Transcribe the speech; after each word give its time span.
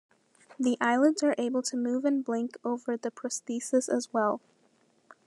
The 0.59 0.77
eyelids 0.81 1.21
are 1.21 1.35
able 1.37 1.61
to 1.61 1.77
move 1.77 2.05
and 2.05 2.25
blink 2.25 2.57
over 2.65 2.97
the 2.97 3.11
prosthesis 3.11 3.87
as 3.87 4.11
well. 4.11 4.41